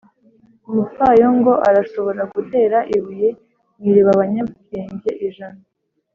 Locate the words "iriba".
3.89-4.09